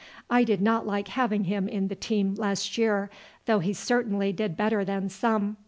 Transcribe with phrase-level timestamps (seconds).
[0.31, 3.11] I did not like having him in the team last year,
[3.45, 5.57] though he certainly did better than some.